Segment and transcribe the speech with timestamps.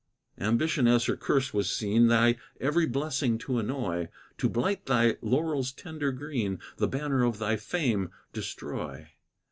[0.39, 5.71] Ambition as her curse was seen, Thy every blessing to annoy; To blight thy laurels'
[5.71, 9.09] tender green; The banner of thy fame destroy.